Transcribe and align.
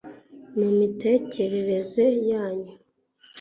mu 0.57 0.67
mitekerereze 0.77 2.03
yanyu 2.29 2.73